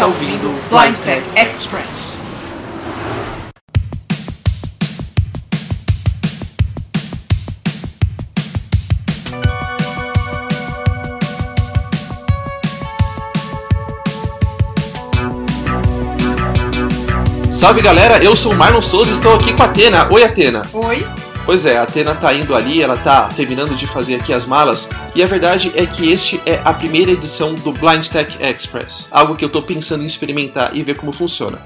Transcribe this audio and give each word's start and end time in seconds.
está 0.00 0.06
ouvindo 0.06 0.48
Blind 0.70 0.96
Tech 1.00 1.22
Express. 1.36 2.18
Salve 17.52 17.82
galera, 17.82 18.24
eu 18.24 18.34
sou 18.34 18.52
o 18.52 18.56
Marlon 18.56 18.80
Souza 18.80 19.10
e 19.10 19.12
estou 19.12 19.34
aqui 19.34 19.52
com 19.52 19.62
a 19.62 19.66
Atena. 19.66 20.08
Oi 20.10 20.24
Atena. 20.24 20.62
Oi. 20.72 21.29
Pois 21.44 21.66
é, 21.66 21.78
a 21.78 21.82
Atena 21.82 22.14
tá 22.14 22.32
indo 22.32 22.54
ali, 22.54 22.82
ela 22.82 22.96
tá 22.96 23.28
terminando 23.28 23.74
de 23.74 23.86
fazer 23.86 24.16
aqui 24.16 24.32
as 24.32 24.44
malas, 24.44 24.88
e 25.14 25.22
a 25.22 25.26
verdade 25.26 25.72
é 25.74 25.84
que 25.86 26.10
este 26.10 26.40
é 26.46 26.60
a 26.64 26.72
primeira 26.72 27.10
edição 27.10 27.54
do 27.54 27.72
Blind 27.72 28.06
Tech 28.06 28.36
Express, 28.40 29.08
algo 29.10 29.34
que 29.34 29.44
eu 29.44 29.48
tô 29.48 29.62
pensando 29.62 30.02
em 30.02 30.06
experimentar 30.06 30.76
e 30.76 30.82
ver 30.82 30.96
como 30.96 31.12
funciona. 31.12 31.58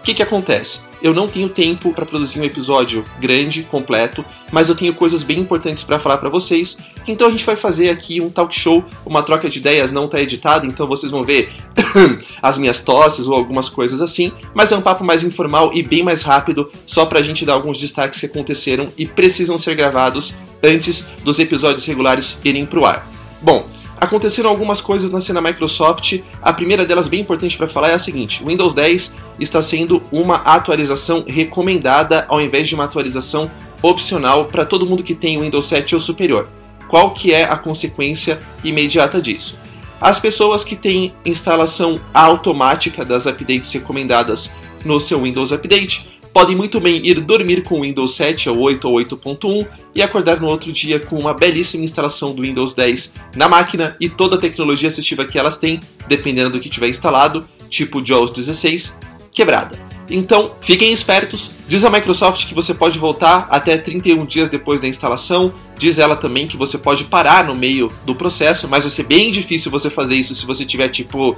O 0.00 0.02
que, 0.04 0.12
que 0.12 0.22
acontece? 0.22 0.80
Eu 1.02 1.14
não 1.14 1.26
tenho 1.26 1.48
tempo 1.48 1.92
para 1.92 2.04
produzir 2.04 2.38
um 2.38 2.44
episódio 2.44 3.04
grande, 3.18 3.62
completo, 3.62 4.24
mas 4.52 4.68
eu 4.68 4.74
tenho 4.74 4.92
coisas 4.94 5.22
bem 5.22 5.38
importantes 5.38 5.82
para 5.82 5.98
falar 5.98 6.18
para 6.18 6.28
vocês. 6.28 6.76
Então 7.06 7.26
a 7.26 7.30
gente 7.30 7.44
vai 7.44 7.56
fazer 7.56 7.88
aqui 7.88 8.20
um 8.20 8.28
talk 8.30 8.54
show, 8.54 8.84
uma 9.04 9.22
troca 9.22 9.48
de 9.48 9.58
ideias, 9.58 9.90
não 9.90 10.06
tá 10.06 10.20
editado, 10.20 10.66
então 10.66 10.86
vocês 10.86 11.10
vão 11.10 11.22
ver 11.22 11.52
as 12.42 12.58
minhas 12.58 12.80
tosses 12.80 13.26
ou 13.26 13.34
algumas 13.34 13.68
coisas 13.68 14.00
assim, 14.00 14.32
mas 14.54 14.72
é 14.72 14.76
um 14.76 14.82
papo 14.82 15.04
mais 15.04 15.22
informal 15.22 15.70
e 15.74 15.82
bem 15.82 16.02
mais 16.02 16.22
rápido, 16.22 16.70
só 16.86 17.06
pra 17.06 17.22
gente 17.22 17.44
dar 17.44 17.54
alguns 17.54 17.78
destaques 17.78 18.20
que 18.20 18.26
aconteceram 18.26 18.88
e 18.96 19.06
precisam 19.06 19.58
ser 19.58 19.74
gravados 19.74 20.34
antes 20.62 21.04
dos 21.22 21.38
episódios 21.38 21.84
regulares 21.86 22.40
irem 22.44 22.66
pro 22.66 22.84
ar. 22.84 23.08
Bom, 23.40 23.66
aconteceram 23.98 24.50
algumas 24.50 24.80
coisas 24.80 25.10
na 25.10 25.20
cena 25.20 25.40
Microsoft. 25.40 26.20
A 26.40 26.52
primeira 26.52 26.84
delas, 26.84 27.08
bem 27.08 27.20
importante 27.20 27.56
para 27.56 27.68
falar, 27.68 27.90
é 27.90 27.94
a 27.94 27.98
seguinte: 27.98 28.42
o 28.42 28.46
Windows 28.46 28.74
10 28.74 29.14
está 29.38 29.62
sendo 29.62 30.02
uma 30.10 30.36
atualização 30.36 31.24
recomendada 31.26 32.24
ao 32.28 32.40
invés 32.40 32.68
de 32.68 32.74
uma 32.74 32.84
atualização 32.84 33.50
opcional 33.82 34.46
para 34.46 34.64
todo 34.64 34.86
mundo 34.86 35.02
que 35.02 35.14
tem 35.14 35.40
Windows 35.40 35.66
7 35.66 35.94
ou 35.94 36.00
superior. 36.00 36.48
Qual 36.88 37.10
que 37.12 37.32
é 37.32 37.44
a 37.44 37.56
consequência 37.56 38.38
imediata 38.62 39.20
disso? 39.20 39.58
As 40.00 40.18
pessoas 40.18 40.64
que 40.64 40.76
têm 40.76 41.14
instalação 41.24 42.00
automática 42.12 43.04
das 43.04 43.26
updates 43.26 43.72
recomendadas 43.72 44.50
no 44.84 45.00
seu 45.00 45.22
Windows 45.22 45.52
Update 45.52 46.14
podem 46.32 46.56
muito 46.56 46.80
bem 46.80 47.00
ir 47.06 47.20
dormir 47.20 47.62
com 47.62 47.78
o 47.78 47.82
Windows 47.82 48.16
7 48.16 48.50
ou 48.50 48.58
8 48.58 48.88
ou 48.88 48.96
8.1 48.96 49.66
e 49.94 50.02
acordar 50.02 50.40
no 50.40 50.48
outro 50.48 50.72
dia 50.72 50.98
com 50.98 51.16
uma 51.16 51.32
belíssima 51.32 51.84
instalação 51.84 52.34
do 52.34 52.42
Windows 52.42 52.74
10 52.74 53.14
na 53.36 53.48
máquina 53.48 53.96
e 54.00 54.08
toda 54.08 54.34
a 54.34 54.40
tecnologia 54.40 54.88
assistiva 54.88 55.24
que 55.24 55.38
elas 55.38 55.58
têm, 55.58 55.78
dependendo 56.08 56.50
do 56.50 56.60
que 56.60 56.68
tiver 56.68 56.88
instalado, 56.88 57.48
tipo 57.68 58.04
JAWS 58.04 58.32
16, 58.32 58.96
quebrada. 59.30 59.93
Então, 60.10 60.54
fiquem 60.60 60.92
espertos. 60.92 61.52
Diz 61.66 61.84
a 61.84 61.90
Microsoft 61.90 62.46
que 62.46 62.54
você 62.54 62.74
pode 62.74 62.98
voltar 62.98 63.46
até 63.50 63.78
31 63.78 64.24
dias 64.26 64.48
depois 64.48 64.80
da 64.80 64.88
instalação. 64.88 65.54
Diz 65.78 65.98
ela 65.98 66.14
também 66.14 66.46
que 66.46 66.56
você 66.56 66.76
pode 66.76 67.04
parar 67.04 67.44
no 67.44 67.54
meio 67.54 67.90
do 68.04 68.14
processo, 68.14 68.68
mas 68.68 68.84
vai 68.84 68.90
ser 68.90 69.04
bem 69.04 69.30
difícil 69.30 69.70
você 69.70 69.88
fazer 69.88 70.14
isso 70.14 70.34
se 70.34 70.44
você 70.44 70.62
estiver, 70.64 70.88
tipo, 70.88 71.30
uh, 71.30 71.36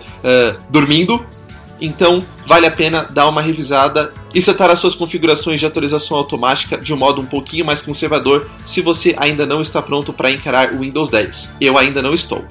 dormindo. 0.69 1.25
Então, 1.81 2.25
vale 2.47 2.67
a 2.67 2.71
pena 2.71 3.03
dar 3.03 3.29
uma 3.29 3.43
revisada 3.43 4.13
e 4.35 4.41
setar 4.41 4.71
as 4.71 4.81
suas 4.81 4.95
configurações 4.95 5.61
de 5.61 5.67
atualização 5.67 6.17
automática 6.17 6.79
de 6.79 6.93
um 6.93 6.97
modo 6.97 7.21
um 7.21 7.27
pouquinho 7.27 7.65
mais 7.65 7.83
conservador 7.83 8.49
se 8.65 8.81
você 8.81 9.15
ainda 9.19 9.45
não 9.45 9.61
está 9.61 9.83
pronto 9.83 10.13
para 10.13 10.31
encarar 10.31 10.75
o 10.75 10.79
Windows 10.81 11.11
10. 11.11 11.51
Eu 11.61 11.77
ainda 11.77 12.01
não 12.01 12.15
estou. 12.15 12.45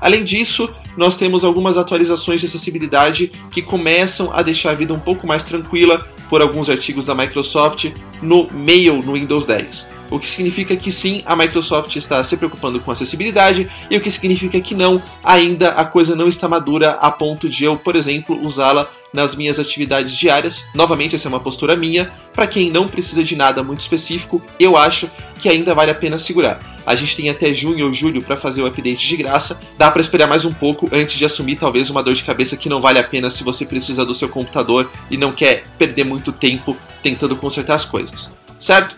Além 0.00 0.24
disso, 0.24 0.74
nós 0.96 1.16
temos 1.16 1.44
algumas 1.44 1.76
atualizações 1.76 2.40
de 2.40 2.46
acessibilidade 2.46 3.32
que 3.50 3.62
começam 3.62 4.32
a 4.32 4.42
deixar 4.42 4.70
a 4.70 4.74
vida 4.74 4.94
um 4.94 4.98
pouco 4.98 5.26
mais 5.26 5.44
tranquila 5.44 6.06
por 6.28 6.40
alguns 6.40 6.68
artigos 6.68 7.06
da 7.06 7.14
Microsoft 7.14 7.92
no 8.22 8.48
Mail 8.52 9.02
no 9.02 9.12
Windows 9.12 9.46
10. 9.46 9.90
O 10.10 10.18
que 10.18 10.28
significa 10.28 10.76
que 10.76 10.92
sim, 10.92 11.22
a 11.26 11.34
Microsoft 11.34 11.96
está 11.96 12.22
se 12.22 12.36
preocupando 12.36 12.78
com 12.78 12.90
acessibilidade, 12.90 13.68
e 13.90 13.96
o 13.96 14.00
que 14.00 14.10
significa 14.10 14.60
que 14.60 14.74
não, 14.74 15.02
ainda 15.22 15.70
a 15.70 15.84
coisa 15.84 16.14
não 16.14 16.28
está 16.28 16.46
madura 16.46 16.90
a 16.92 17.10
ponto 17.10 17.48
de 17.48 17.64
eu, 17.64 17.76
por 17.76 17.96
exemplo, 17.96 18.38
usá-la 18.42 18.88
nas 19.14 19.36
minhas 19.36 19.60
atividades 19.60 20.12
diárias. 20.12 20.64
Novamente, 20.74 21.14
essa 21.14 21.28
é 21.28 21.30
uma 21.30 21.38
postura 21.38 21.76
minha. 21.76 22.12
Para 22.32 22.48
quem 22.48 22.70
não 22.70 22.88
precisa 22.88 23.22
de 23.22 23.36
nada 23.36 23.62
muito 23.62 23.80
específico, 23.80 24.42
eu 24.58 24.76
acho 24.76 25.08
que 25.38 25.48
ainda 25.48 25.72
vale 25.72 25.92
a 25.92 25.94
pena 25.94 26.18
segurar. 26.18 26.58
A 26.84 26.94
gente 26.94 27.16
tem 27.16 27.30
até 27.30 27.54
junho 27.54 27.86
ou 27.86 27.94
julho 27.94 28.20
para 28.20 28.36
fazer 28.36 28.60
o 28.60 28.66
update 28.66 29.06
de 29.06 29.16
graça. 29.16 29.58
Dá 29.78 29.90
para 29.90 30.02
esperar 30.02 30.26
mais 30.26 30.44
um 30.44 30.52
pouco 30.52 30.88
antes 30.92 31.16
de 31.16 31.24
assumir 31.24 31.56
talvez 31.56 31.88
uma 31.88 32.02
dor 32.02 32.12
de 32.12 32.24
cabeça 32.24 32.56
que 32.56 32.68
não 32.68 32.80
vale 32.80 32.98
a 32.98 33.04
pena 33.04 33.30
se 33.30 33.44
você 33.44 33.64
precisa 33.64 34.04
do 34.04 34.14
seu 34.14 34.28
computador 34.28 34.90
e 35.10 35.16
não 35.16 35.32
quer 35.32 35.64
perder 35.78 36.04
muito 36.04 36.32
tempo 36.32 36.76
tentando 37.02 37.36
consertar 37.36 37.76
as 37.76 37.84
coisas. 37.84 38.28
Certo? 38.58 38.96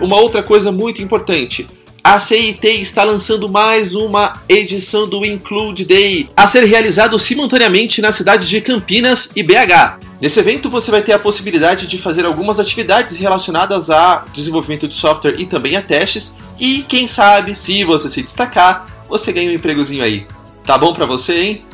Uma 0.00 0.16
outra 0.16 0.42
coisa 0.42 0.70
muito 0.70 1.02
importante, 1.02 1.66
a 2.08 2.20
CIT 2.20 2.64
está 2.80 3.02
lançando 3.02 3.48
mais 3.48 3.92
uma 3.92 4.34
edição 4.48 5.08
do 5.08 5.24
Include 5.26 5.84
Day, 5.84 6.28
a 6.36 6.46
ser 6.46 6.62
realizado 6.62 7.18
simultaneamente 7.18 8.00
na 8.00 8.12
cidade 8.12 8.48
de 8.48 8.60
Campinas 8.60 9.30
e 9.34 9.42
BH. 9.42 9.98
Nesse 10.20 10.38
evento 10.38 10.70
você 10.70 10.88
vai 10.92 11.02
ter 11.02 11.14
a 11.14 11.18
possibilidade 11.18 11.88
de 11.88 11.98
fazer 11.98 12.24
algumas 12.24 12.60
atividades 12.60 13.16
relacionadas 13.16 13.90
a 13.90 14.24
desenvolvimento 14.32 14.86
de 14.86 14.94
software 14.94 15.34
e 15.36 15.46
também 15.46 15.74
a 15.74 15.82
testes, 15.82 16.36
e 16.60 16.84
quem 16.88 17.08
sabe, 17.08 17.56
se 17.56 17.82
você 17.82 18.08
se 18.08 18.22
destacar, 18.22 18.86
você 19.08 19.32
ganha 19.32 19.50
um 19.50 19.54
empregozinho 19.54 20.04
aí. 20.04 20.28
Tá 20.64 20.78
bom 20.78 20.92
para 20.92 21.06
você, 21.06 21.34
hein? 21.40 21.64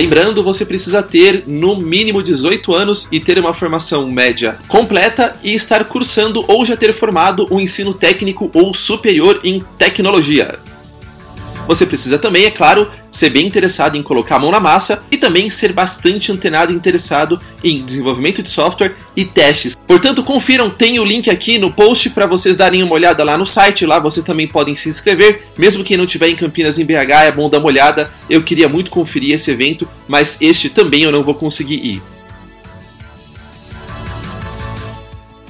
Lembrando, 0.00 0.42
você 0.42 0.64
precisa 0.64 1.02
ter 1.02 1.44
no 1.46 1.76
mínimo 1.76 2.22
18 2.22 2.74
anos 2.74 3.06
e 3.12 3.20
ter 3.20 3.38
uma 3.38 3.52
formação 3.52 4.10
média 4.10 4.56
completa 4.66 5.36
e 5.44 5.52
estar 5.54 5.84
cursando 5.84 6.42
ou 6.48 6.64
já 6.64 6.74
ter 6.74 6.94
formado 6.94 7.46
um 7.50 7.60
ensino 7.60 7.92
técnico 7.92 8.50
ou 8.54 8.72
superior 8.72 9.40
em 9.44 9.62
tecnologia. 9.76 10.58
Você 11.66 11.84
precisa 11.84 12.18
também, 12.18 12.46
é 12.46 12.50
claro, 12.50 12.90
ser 13.10 13.30
bem 13.30 13.46
interessado 13.46 13.96
em 13.96 14.02
colocar 14.02 14.36
a 14.36 14.38
mão 14.38 14.50
na 14.50 14.60
massa 14.60 15.02
e 15.10 15.16
também 15.16 15.50
ser 15.50 15.72
bastante 15.72 16.30
antenado 16.30 16.72
e 16.72 16.76
interessado 16.76 17.40
em 17.62 17.82
desenvolvimento 17.82 18.42
de 18.42 18.50
software 18.50 18.94
e 19.16 19.24
testes. 19.24 19.76
Portanto, 19.86 20.22
confiram, 20.22 20.70
tem 20.70 20.98
o 20.98 21.04
link 21.04 21.28
aqui 21.28 21.58
no 21.58 21.72
post 21.72 22.10
para 22.10 22.26
vocês 22.26 22.56
darem 22.56 22.82
uma 22.82 22.94
olhada 22.94 23.24
lá 23.24 23.36
no 23.36 23.46
site, 23.46 23.86
lá 23.86 23.98
vocês 23.98 24.24
também 24.24 24.46
podem 24.46 24.74
se 24.74 24.88
inscrever, 24.88 25.48
mesmo 25.58 25.84
quem 25.84 25.96
não 25.96 26.06
tiver 26.06 26.28
em 26.28 26.36
Campinas 26.36 26.78
em 26.78 26.84
BH, 26.84 27.26
é 27.26 27.32
bom 27.32 27.48
dar 27.48 27.58
uma 27.58 27.66
olhada. 27.66 28.10
Eu 28.28 28.42
queria 28.42 28.68
muito 28.68 28.90
conferir 28.90 29.34
esse 29.34 29.50
evento, 29.50 29.88
mas 30.06 30.36
este 30.40 30.70
também 30.70 31.02
eu 31.02 31.12
não 31.12 31.22
vou 31.22 31.34
conseguir 31.34 31.84
ir. 31.84 32.02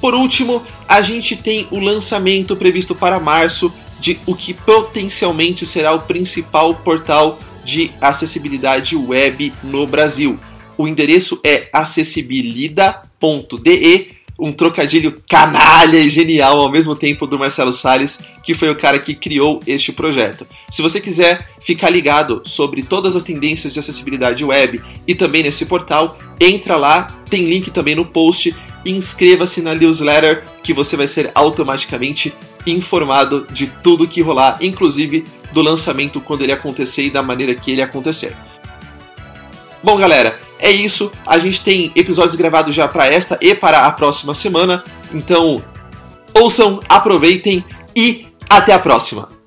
Por 0.01 0.15
último, 0.15 0.63
a 0.89 1.03
gente 1.03 1.37
tem 1.37 1.67
o 1.71 1.79
lançamento 1.79 2.57
previsto 2.57 2.95
para 2.95 3.21
março 3.21 3.73
de 4.01 4.19
o 4.25 4.35
que 4.35 4.55
potencialmente 4.55 5.67
será 5.67 5.93
o 5.93 6.01
principal 6.01 6.75
portal 6.75 7.39
de 7.65 7.91
acessibilidade 8.01 8.97
web 8.97 9.53
no 9.63 9.87
Brasil. 9.87 10.39
O 10.77 10.89
endereço 10.89 11.41
é 11.45 11.69
acessibilida.de, 11.73 14.09
um 14.39 14.53
trocadilho 14.53 15.21
canalha 15.29 15.99
e 15.99 16.09
genial 16.09 16.59
ao 16.59 16.71
mesmo 16.71 16.97
tempo 16.97 17.27
do 17.27 17.39
Marcelo 17.39 17.73
Salles, 17.73 18.21
que 18.43 18.55
foi 18.55 18.71
o 18.71 18.77
cara 18.77 18.99
que 18.99 19.15
criou 19.15 19.61
este 19.67 19.93
projeto. 19.93 20.47
Se 20.71 20.81
você 20.81 20.99
quiser 21.01 21.51
ficar 21.61 21.91
ligado 21.91 22.41
sobre 22.47 22.83
todas 22.83 23.15
as 23.15 23.23
tendências 23.23 23.75
de 23.75 23.79
acessibilidade 23.79 24.43
web 24.43 24.81
e 25.07 25.15
também 25.15 25.43
nesse 25.43 25.67
portal, 25.67 26.19
entra 26.41 26.77
lá, 26.77 27.21
tem 27.29 27.45
link 27.45 27.71
também 27.71 27.95
no 27.95 28.07
post, 28.07 28.57
inscreva-se 28.87 29.61
na 29.61 29.75
newsletter 29.75 30.43
que 30.63 30.73
você 30.73 30.97
vai 30.97 31.07
ser 31.07 31.31
automaticamente 31.35 32.33
informado 32.71 33.47
de 33.51 33.67
tudo 33.67 34.09
que 34.09 34.21
rolar, 34.21 34.59
inclusive 34.61 35.25
do 35.53 35.63
lançamento 35.63 36.21
quando 36.21 36.43
ele 36.43 36.53
acontecer 36.53 37.07
e 37.07 37.11
da 37.11 37.23
maneira 37.23 37.55
que 37.55 37.71
ele 37.71 37.83
acontecer. 37.83 38.35
Bom, 39.83 39.97
galera, 39.97 40.39
é 40.59 40.71
isso. 40.71 41.11
A 41.27 41.39
gente 41.39 41.63
tem 41.63 41.91
episódios 41.95 42.37
gravados 42.37 42.75
já 42.75 42.87
para 42.87 43.07
esta 43.07 43.39
e 43.41 43.55
para 43.55 43.87
a 43.87 43.93
próxima 43.93 44.35
semana. 44.35 44.85
Então, 45.13 45.63
ouçam, 46.35 46.81
aproveitem 46.89 47.65
e 47.97 48.27
até 48.49 48.73
a 48.73 48.79
próxima! 48.79 49.40